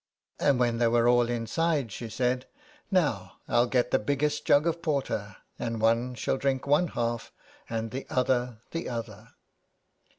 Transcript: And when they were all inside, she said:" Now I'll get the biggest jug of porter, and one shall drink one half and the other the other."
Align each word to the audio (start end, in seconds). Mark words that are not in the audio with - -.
And 0.39 0.57
when 0.57 0.79
they 0.79 0.87
were 0.87 1.07
all 1.07 1.29
inside, 1.29 1.91
she 1.91 2.09
said:" 2.09 2.47
Now 2.89 3.33
I'll 3.47 3.67
get 3.67 3.91
the 3.91 3.99
biggest 3.99 4.45
jug 4.45 4.65
of 4.65 4.81
porter, 4.81 5.35
and 5.59 5.79
one 5.79 6.15
shall 6.15 6.37
drink 6.37 6.65
one 6.65 6.87
half 6.87 7.31
and 7.69 7.91
the 7.91 8.07
other 8.09 8.61
the 8.71 8.89
other." 8.89 9.35